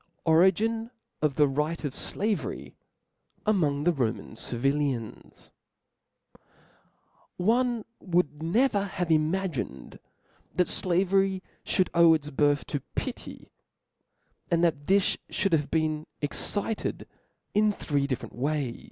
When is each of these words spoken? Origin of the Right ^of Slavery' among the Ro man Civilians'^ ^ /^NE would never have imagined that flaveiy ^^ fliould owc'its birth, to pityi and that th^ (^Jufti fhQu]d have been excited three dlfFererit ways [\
Origin 0.25 0.89
of 1.21 1.35
the 1.35 1.47
Right 1.47 1.77
^of 1.77 1.93
Slavery' 1.93 2.75
among 3.45 3.83
the 3.83 3.91
Ro 3.93 4.11
man 4.11 4.31
Civilians'^ 4.33 5.51
^ 6.37 6.39
/^NE 7.39 7.85
would 7.99 8.41
never 8.41 8.85
have 8.85 9.11
imagined 9.11 9.99
that 10.55 10.65
flaveiy 10.69 11.03
^^ 11.41 11.41
fliould 11.63 11.89
owc'its 11.91 12.35
birth, 12.35 12.65
to 12.65 12.81
pityi 12.95 13.49
and 14.49 14.63
that 14.63 14.87
th^ 14.87 15.19
(^Jufti 15.19 15.19
fhQu]d 15.29 15.51
have 15.51 15.69
been 15.69 16.07
excited 16.19 17.07
three 17.53 18.07
dlfFererit 18.07 18.33
ways 18.33 18.77
[\ 18.77 18.79